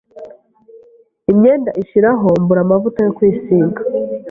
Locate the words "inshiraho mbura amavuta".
1.79-2.99